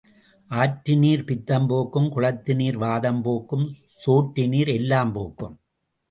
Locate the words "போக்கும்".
1.67-2.07, 3.21-3.65, 5.13-5.55